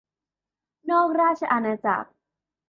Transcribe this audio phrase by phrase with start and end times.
[0.91, 2.09] นอกราชอาณาจักร